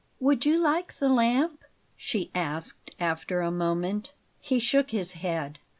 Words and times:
"Would 0.19 0.47
you 0.47 0.57
like 0.59 0.97
the 0.97 1.09
lamp?" 1.09 1.63
she 1.95 2.31
asked 2.33 2.89
after 2.99 3.41
a 3.41 3.51
moment. 3.51 4.13
He 4.39 4.57
shook 4.57 4.89
his 4.89 5.11
head. 5.11 5.59